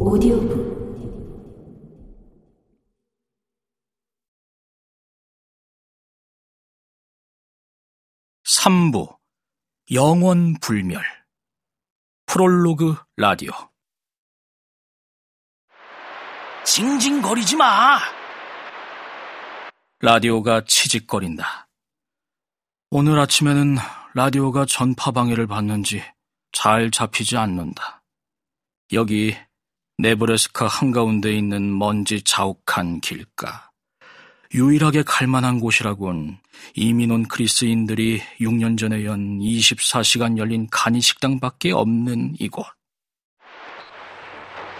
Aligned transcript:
오디오북 0.00 0.78
3부 8.44 9.18
영원 9.92 10.54
불멸 10.60 11.02
프롤로그 12.26 12.94
라디오 13.16 13.50
징징거리지 16.64 17.56
마! 17.56 17.98
라디오가 20.00 20.62
치직거린다. 20.64 21.68
오늘 22.90 23.18
아침에는 23.18 23.76
라디오가 24.14 24.64
전파 24.64 25.10
방해를 25.10 25.48
받는지 25.48 26.04
잘 26.52 26.90
잡히지 26.92 27.36
않는다. 27.36 28.04
여기 28.92 29.36
네브래스카 30.00 30.68
한가운데 30.68 31.32
있는 31.32 31.76
먼지 31.76 32.22
자욱한 32.22 33.00
길가. 33.00 33.72
유일하게 34.54 35.02
갈만한 35.02 35.58
곳이라곤 35.58 36.38
이민 36.74 37.10
온 37.10 37.26
그리스인들이 37.26 38.22
6년 38.40 38.78
전에 38.78 39.04
연 39.04 39.40
24시간 39.40 40.38
열린 40.38 40.68
간이식당밖에 40.70 41.72
없는 41.72 42.36
이곳. 42.38 42.64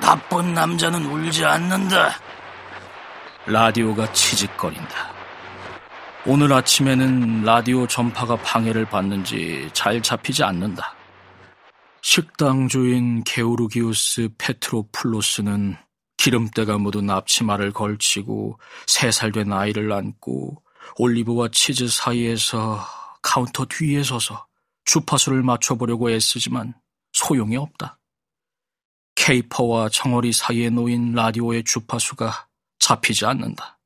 나쁜 0.00 0.54
남자는 0.54 1.04
울지 1.04 1.44
않는다. 1.44 2.10
라디오가 3.46 4.12
치직거린다. 4.12 5.12
오늘 6.24 6.52
아침에는 6.52 7.42
라디오 7.42 7.84
전파가 7.88 8.36
방해를 8.36 8.84
받는지 8.84 9.68
잘 9.72 10.00
잡히지 10.00 10.44
않는다. 10.44 10.99
식당 12.02 12.68
주인 12.68 13.22
게오르기우스 13.24 14.30
페트로플로스는 14.38 15.76
기름때가 16.16 16.78
묻은 16.78 17.10
앞치마를 17.10 17.72
걸치고 17.72 18.58
세 18.86 19.10
살 19.10 19.32
된 19.32 19.52
아이를 19.52 19.92
안고 19.92 20.62
올리브와 20.96 21.48
치즈 21.52 21.88
사이에서 21.88 22.80
카운터 23.22 23.64
뒤에 23.66 24.02
서서 24.02 24.46
주파수를 24.84 25.42
맞춰보려고 25.42 26.10
애쓰지만 26.10 26.74
소용이 27.12 27.56
없다. 27.56 27.98
케이퍼와 29.14 29.90
청어리 29.90 30.32
사이에 30.32 30.70
놓인 30.70 31.12
라디오의 31.12 31.64
주파수가 31.64 32.48
잡히지 32.78 33.26
않는다. 33.26 33.78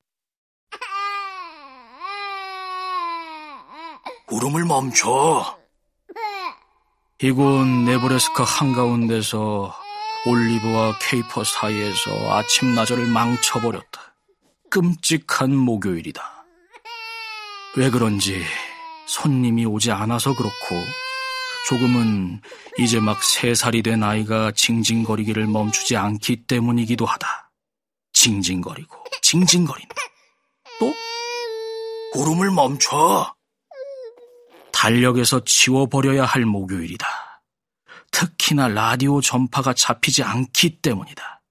울음을 4.31 4.65
멈춰. 4.65 5.64
이곳 7.25 7.67
네브래스카 7.67 8.45
한가운데서 8.45 9.75
올리브와 10.27 10.99
케이퍼 10.99 11.43
사이에서 11.43 12.11
아침나절을 12.31 13.07
망쳐버렸다. 13.07 14.15
끔찍한 14.71 15.57
목요일이다. 15.57 16.23
왜 17.79 17.89
그런지 17.89 18.45
손님이 19.07 19.65
오지 19.65 19.91
않아서 19.91 20.35
그렇고 20.35 20.77
조금은 21.67 22.43
이제 22.79 23.01
막 23.01 23.23
세 23.23 23.55
살이 23.55 23.83
된 23.83 24.03
아이가 24.03 24.53
징징거리기를 24.53 25.47
멈추지 25.47 25.97
않기 25.97 26.45
때문이기도 26.45 27.07
하다. 27.07 27.53
징징거리고 28.13 29.03
징징거린다. 29.23 29.95
또 30.79 30.93
울음을 32.21 32.51
멈춰. 32.51 33.35
달력에서 34.85 35.41
지워버려야 35.47 36.27
할 36.27 36.45
목요일이다. 36.45 37.07
특히나 38.11 38.69
라디오 38.69 39.23
전파가 39.23 39.73
잡히지 39.73 40.23
않기 40.23 40.83
때문이다. 40.83 41.43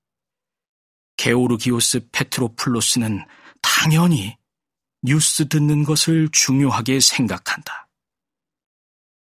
게오르기오스 1.17 2.09
페트로플로스는 2.11 3.25
당연히 3.59 4.37
뉴스 5.01 5.47
듣는 5.47 5.83
것을 5.83 6.29
중요하게 6.31 6.99
생각한다. 6.99 7.89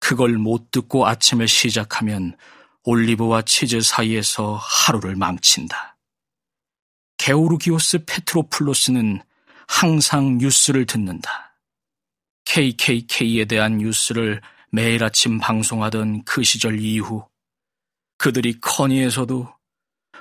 그걸 0.02 0.34
못 0.34 0.72
듣고 0.72 1.08
아침을 1.08 1.48
시작하면 1.48 2.36
올리브와 2.84 3.44
치즈 3.44 3.80
사이에서 3.80 4.60
하루를 4.62 5.16
망친다. 5.16 5.98
게오르기오스 7.18 8.04
페트로플로스는 8.04 9.22
항상 9.70 10.38
뉴스를 10.38 10.86
듣는다. 10.86 11.45
KKK에 12.46 13.46
대한 13.46 13.78
뉴스를 13.78 14.42
매일 14.72 15.04
아침 15.04 15.40
방송하던 15.40 16.24
그 16.24 16.44
시절 16.44 16.80
이후 16.80 17.28
그들이 18.18 18.60
커니에서도 18.60 19.54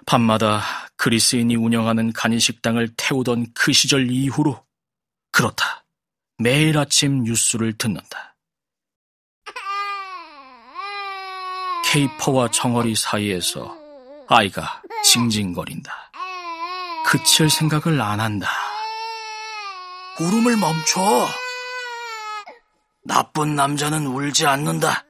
밤마다 0.06 0.62
그리스인이 0.96 1.54
운영하는 1.56 2.12
간이식당을 2.12 2.94
태우던 2.96 3.52
그 3.54 3.72
시절 3.72 4.10
이후로 4.10 4.64
그렇다. 5.32 5.84
매일 6.38 6.78
아침 6.78 7.22
뉴스를 7.22 7.76
듣는다. 7.78 8.36
케이퍼와 11.86 12.50
정어리 12.50 12.94
사이에서 12.94 13.76
아이가 14.28 14.82
징징거린다. 15.04 16.10
그칠 17.06 17.50
생각을 17.50 18.00
안 18.00 18.18
한다. 18.18 18.48
울음을 20.18 20.56
멈춰. 20.56 21.28
나쁜 23.04 23.54
남자는 23.54 24.06
울지 24.06 24.46
않는다. 24.46 25.04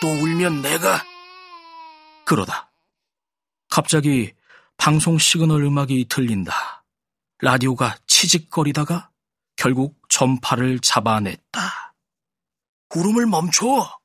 또 0.00 0.08
울면 0.08 0.62
내가. 0.62 1.02
그러다. 2.26 2.70
갑자기 3.68 4.34
방송 4.76 5.18
시그널 5.18 5.62
음악이 5.62 6.06
들린다. 6.08 6.84
라디오가 7.38 7.96
치직거리다가 8.06 9.10
결국 9.56 10.00
전파를 10.08 10.80
잡아냈다. 10.80 11.94
울음을 12.94 13.26
멈춰. 13.26 13.98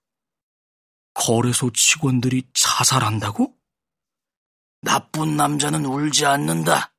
거래소 1.14 1.72
직원들이 1.72 2.44
자살한다고? 2.54 3.54
나쁜 4.82 5.36
남자는 5.36 5.86
울지 5.86 6.26
않는다. 6.26 6.94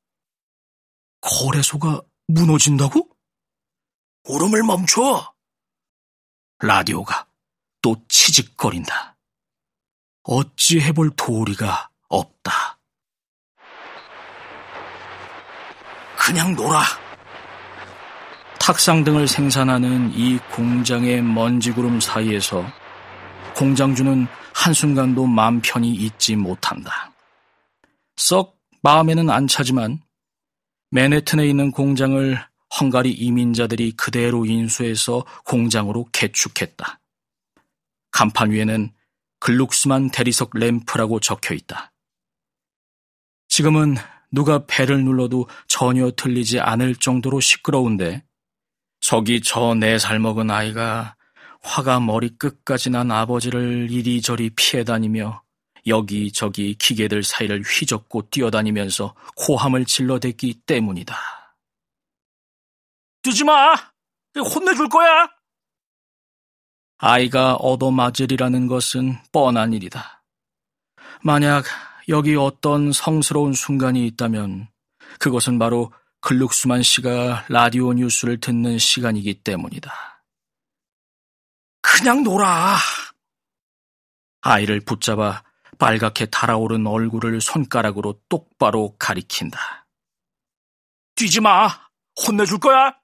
거래소가 1.23 2.03
무너진다고? 2.27 3.09
울음을 4.25 4.63
멈춰. 4.63 5.35
라디오가 6.61 7.27
또 7.83 7.97
치직거린다. 8.09 9.17
어찌 10.25 10.81
해볼 10.81 11.11
도리가 11.17 11.89
없다. 12.09 12.79
그냥 16.19 16.55
놀아. 16.55 16.83
탁상 18.59 19.03
등을 19.03 19.27
생산하는 19.27 20.13
이 20.15 20.39
공장의 20.55 21.23
먼지구름 21.23 21.99
사이에서 21.99 22.65
공장주는 23.57 24.27
한순간도 24.55 25.27
마음 25.27 25.61
편히 25.61 25.93
있지 25.93 26.37
못한다. 26.37 27.13
썩 28.17 28.61
마음에는 28.83 29.31
안 29.31 29.47
차지만 29.47 30.01
맨해튼에 30.91 31.47
있는 31.47 31.71
공장을 31.71 32.50
헝가리 32.79 33.11
이민자들이 33.13 33.93
그대로 33.93 34.47
인수해서 34.47 35.25
공장으로 35.45 36.09
개축했다. 36.13 37.01
간판 38.13 38.51
위에는 38.51 38.93
글룩스만 39.41 40.11
대리석 40.11 40.51
램프라고 40.55 41.21
적혀 41.21 41.55
있다. 41.55 41.93
지금은 43.49 43.97
누가 44.31 44.65
배를 44.67 45.03
눌러도 45.03 45.49
전혀 45.67 46.11
들리지 46.13 46.61
않을 46.61 46.95
정도로 46.97 47.41
시끄러운데 47.41 48.25
저기 49.01 49.41
저 49.41 49.75
네 49.75 49.99
살 49.99 50.19
먹은 50.19 50.51
아이가 50.51 51.17
화가 51.63 52.01
머리 52.01 52.29
끝까지 52.37 52.91
난 52.91 53.11
아버지를 53.11 53.91
이리저리 53.91 54.51
피해 54.51 54.85
다니며 54.85 55.43
여기저기 55.87 56.75
기계들 56.75 57.23
사이를 57.23 57.63
휘젓고 57.63 58.29
뛰어다니면서 58.31 59.15
고함을 59.37 59.87
질러댔기 59.87 60.61
때문이다. 60.67 61.17
뛰지 63.31 63.45
마! 63.45 63.75
혼내줄 64.37 64.89
거야! 64.89 65.29
아이가 66.99 67.55
얻어맞으리라는 67.55 68.67
것은 68.67 69.19
뻔한 69.31 69.73
일이다. 69.73 70.25
만약 71.23 71.65
여기 72.09 72.35
어떤 72.35 72.91
성스러운 72.91 73.53
순간이 73.53 74.05
있다면 74.09 74.69
그것은 75.21 75.61
바로 75.61 75.93
글룩수만 76.23 76.83
씨가 76.83 77.47
라디오 77.49 77.93
뉴스를 77.93 78.41
듣는 78.41 78.79
시간이기 78.79 79.45
때문이다. 79.45 80.25
그냥 81.83 82.25
놀아. 82.25 82.79
아이를 84.41 84.81
붙잡아 84.81 85.45
빨갛게 85.79 86.27
달아오른 86.27 86.85
얼굴을 86.85 87.41
손가락으로 87.41 88.21
똑바로 88.29 88.97
가리킨다. 88.99 89.87
뛰지 91.15 91.41
마! 91.41 91.69
혼내줄 92.27 92.59
거야! 92.59 93.00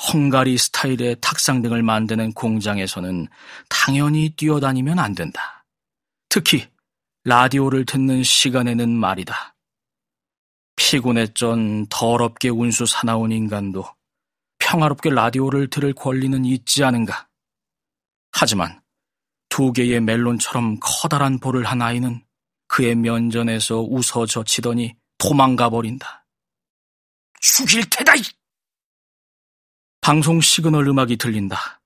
헝가리 0.00 0.56
스타일의 0.56 1.16
탁상 1.20 1.60
등을 1.62 1.82
만드는 1.82 2.32
공장에서는 2.32 3.28
당연히 3.68 4.30
뛰어다니면 4.30 4.98
안 4.98 5.14
된다. 5.14 5.66
특히 6.28 6.66
라디오를 7.24 7.84
듣는 7.84 8.22
시간에는 8.22 8.88
말이다. 8.88 9.56
피곤에 10.76 11.26
쩐 11.34 11.86
더럽게 11.90 12.48
운수 12.48 12.86
사나운 12.86 13.30
인간도 13.30 13.84
평화롭게 14.58 15.10
라디오를 15.10 15.68
들을 15.68 15.92
권리는 15.92 16.44
있지 16.46 16.82
않은가. 16.82 17.28
하지만 18.32 18.80
두 19.50 19.72
개의 19.72 20.00
멜론처럼 20.00 20.78
커다란 20.80 21.38
볼을 21.38 21.64
한 21.64 21.82
아이는 21.82 22.24
그의 22.68 22.94
면전에서 22.94 23.80
웃어 23.80 24.26
젖히더니 24.26 24.96
도망가 25.18 25.68
버린다. 25.68 26.24
죽일 27.40 27.88
테다! 27.90 28.14
방송 30.00 30.40
시그널 30.40 30.88
음악이 30.88 31.16
들린다. 31.16 31.82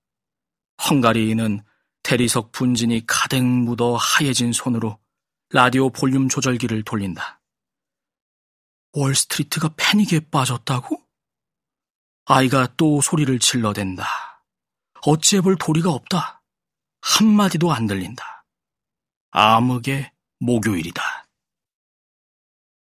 헝가리인은 0.88 1.64
대리석 2.04 2.52
분진이 2.52 3.06
가득 3.06 3.42
묻어 3.42 3.96
하얘진 3.96 4.52
손으로 4.52 4.98
라디오 5.50 5.90
볼륨 5.90 6.28
조절기를 6.28 6.84
돌린다. 6.84 7.40
월스트리트가 8.92 9.74
패닉에 9.76 10.30
빠졌다고? 10.30 11.02
아이가 12.26 12.68
또 12.76 13.00
소리를 13.00 13.36
질러댄다. 13.40 14.06
어찌해 15.02 15.42
볼 15.42 15.56
도리가 15.56 15.90
없다. 15.90 16.42
한마디도 17.00 17.72
안 17.72 17.86
들린다. 17.86 18.46
암흑의 19.32 20.12
목요일이다. 20.38 21.23